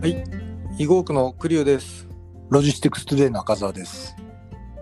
[0.00, 0.22] はい、
[0.78, 2.08] 囲碁区の栗生です。
[2.50, 4.14] LOGISTICS TODAY の赤澤です。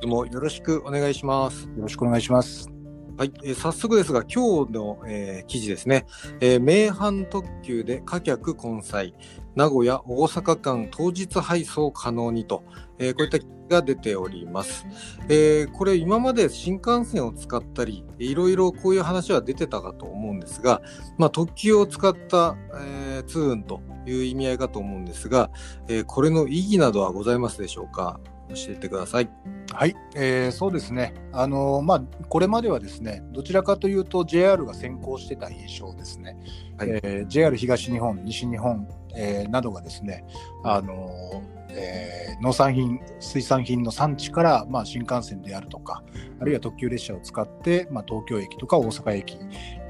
[0.03, 1.65] どうもよろしくお願いします。
[1.69, 2.69] よろしくお願いします。
[3.17, 6.05] はい、えー早速ですが、今日の、えー記事ですね、
[6.41, 9.15] えー名阪特急で貨客混載、
[9.57, 12.63] 名古屋・大阪間当日配送可能にと、
[12.99, 13.39] えーこういった
[13.69, 14.87] が出ております。
[15.29, 20.83] えーこれ、今まで新幹線を使ったり、いろいろこういう話は出てたかと思うんですが、
[21.19, 25.51] まあ、特急を使った、えー通運という意味合いかと思うんですが、
[25.89, 28.21] えーこれの意義などはございますでしょうか？
[28.49, 29.29] 教えてください。
[29.73, 31.15] はい、えーそうですね。
[31.33, 36.37] あのーまあこれまではですね、どちらかというと JR が先行してた印象ですね。
[36.79, 40.25] はいえー JR 東日本、西日本、えーなどがですね、
[40.65, 46.03] あのーえー農産品、水産品の産地から、まあ、新幹線であるとか、
[46.39, 49.39] あるいは特急列車を使って、まあ、東京駅とか大阪駅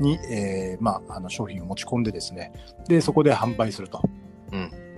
[0.01, 2.53] に、えーまあ、あの商品を持ち込んでですね、
[2.89, 4.01] でそこで販売すると。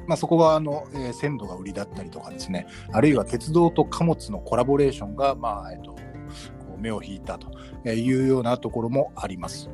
[0.08, 5.98] まあ、そこがあの、えー鮮度が売りだったりとかですね、あるいは鉄道と貨物のコラボレーションが、まあえっと、こ
[6.76, 7.50] う目を引いたと
[7.88, 9.70] いうようなところもあります。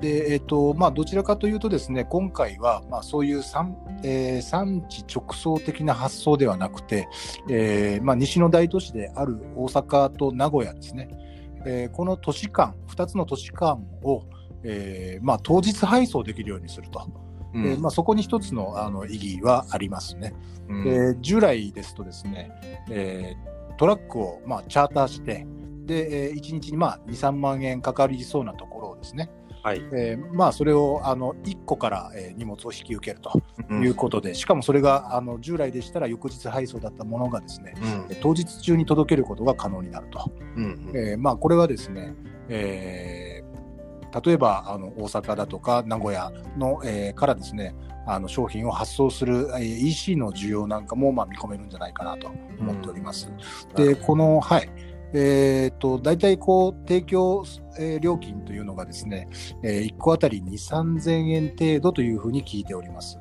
[0.00, 7.08] でえっとまあ、どちらかというとですね今回は、まあ、そういう産,、えー産地直送的な発想ではなくて、
[7.48, 11.08] えーまあ、西の大都市である大阪と名古屋ですね、
[11.64, 14.24] えーこの都市間2つの都市間を、
[14.62, 17.23] えーまあ、当日配送できるようにすると。
[17.54, 20.34] えーまあ、そこに一つのあの意義はありますね。
[20.68, 22.50] うんえー従来ですとですね、
[22.90, 25.46] えートラックをまあチャーターして、
[25.84, 29.30] で、え1日にまあ2、3万円かかりそうなところをですね、
[29.64, 29.82] はい。
[29.92, 37.74] えーまあそれをあの1個から、えー荷物を引き受けるとうんいうことで、しかもそれがあの従来でしたら翌日配送だったものがですね、
[38.08, 40.30] うん当日中に届けることが可能になると。
[40.56, 42.14] うんえーまあ、これはですね、
[42.48, 43.23] えー
[44.24, 47.74] 例えばあの大阪だとか名古屋の、えーからですね
[48.06, 53.30] あの商品を発送する、えー EC の需要なんかも、まあ、見込めるんじゃないかなと思っております。
[53.74, 54.70] でこのはい
[55.16, 57.44] えー、と大体こう提供、
[57.78, 59.28] えー料金というのがですね、
[59.62, 63.20] え1個あたり2、3000円程度というふうに聞いております。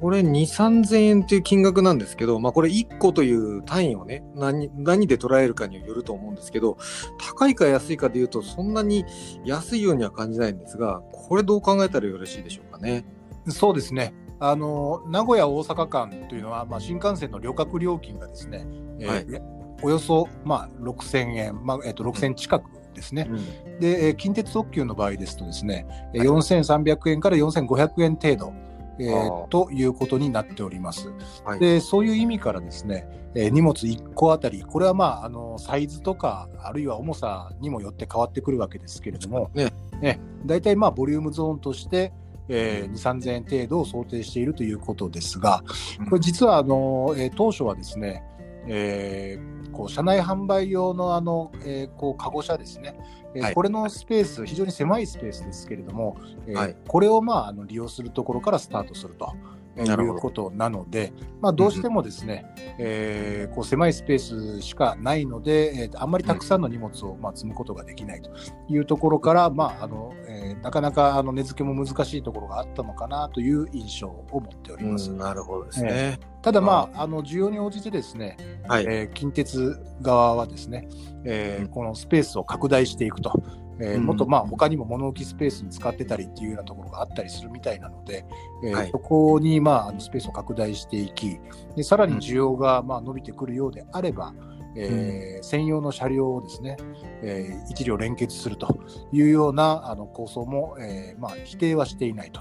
[0.00, 6.78] これ2、3000円っていう金額なんですけど、まあこれ1個という単位をね、何、何で捉えるかによると思うんですけど、
[7.18, 9.04] 高いか安いかで言うとそんなに
[9.44, 13.04] 安いようには感じないんですが、これどう考えたらよろしいでしょうかね。
[13.48, 14.14] そうですね。
[14.38, 18.66] あの名古屋大阪間というのは、まあ、新幹線の旅客料金がですね、
[18.98, 19.42] えーはい。
[19.82, 22.64] およそ、まあ、6000円、まあえっと6000近く
[22.94, 23.78] ですね、うん。
[23.78, 28.52] で、えー近鉄特急の場合ですとですね、えー4300円から4500円程度、
[28.98, 31.12] えーということになっております。
[31.44, 31.58] はい。
[31.58, 42.12] でそういう意味からですね、えー荷物1個あたり、これはまああのサイズとか、あるいは重さにもよって変わってくるわけですけれども、ねね大体まあボリュームゾーンとして、
[42.48, 45.62] えー、2、3000円程度を想定しているということですが、
[46.08, 48.22] これ実はあの、えー当初はですね、
[48.66, 52.98] えーこう車内販売用のあの、えーこうカゴ車ですね、
[53.34, 53.54] えーはい。
[53.54, 56.16] これのスペース、非常に狭いスペースですけれども、
[56.46, 56.76] えーはい。
[56.88, 59.34] これを、まあ、あの利用するところからスタートすると。
[59.76, 62.46] えいうことなので、まあ、どうしてもですね、
[62.78, 68.30] えーこう狭いスペースしかないので、えーあんまりたくさんの荷物を、まあ、積むことができないと
[68.68, 75.10] いうところから、まああのえーなかなかあの値付けも難しいところがあったのかなという印象を持っております。
[75.10, 76.18] うんなるほどですね。
[76.42, 78.36] ただ、まあ、あの需要に応じてですね、
[78.68, 78.84] はい。
[78.84, 80.88] えー近鉄側はですね、
[81.24, 83.32] えーうんこのスペースを拡大していくと、
[83.80, 84.06] えーうん。
[84.06, 88.24] もっとまあ他にも物置スペースに使ってたりっていうようなところがあったりするみたいなので、
[88.64, 88.90] えーはい。
[88.90, 91.38] そこにまああのスペースを拡大していき、
[91.76, 94.34] でさらに需要がまあ伸びてくるようであれば、
[94.76, 96.76] えー専用の車両をですね、
[97.22, 98.78] えー一両連結すると
[99.12, 102.40] いうようなあの構想も、えーまあ、否定はしていないと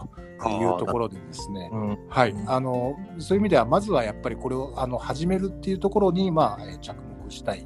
[0.50, 1.98] いうところでですね、うん。
[2.10, 6.96] はい、あのそういう意味ではまずはやっぱりこれをあの始めるっていうところに、まあ、えー着
[7.26, 7.66] 目したい。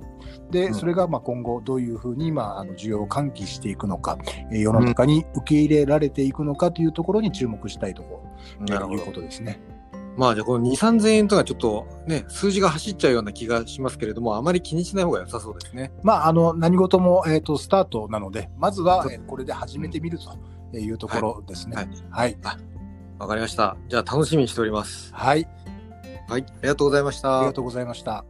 [0.52, 4.18] で、うんそれがまあ今後どういうふうに、まあ、あの需要を喚起していくのか、
[4.52, 8.24] えー世の中に受け入れられていくのかというところに注目したいとこ
[8.60, 9.12] ろ、なるほどというこ。
[9.14, 9.60] とですね。
[10.18, 15.94] まあじゃあこの2、3000円とかちょっとね、数字が走っちゃうような気がしますけれども、あまり気にしない方が良さそうですね。
[16.04, 20.20] まあ、あの何事も、えー、とスタートなので、まずは、えーこれで始めてみる
[20.72, 21.76] というところですね。
[21.76, 22.38] ははいい、
[23.18, 23.78] わかりました。
[23.88, 25.14] じゃあ楽しみにしております。
[25.14, 25.48] はい、
[26.28, 26.46] はい。
[26.48, 27.40] ありがとうございました。
[27.40, 28.26] ありがとうございました。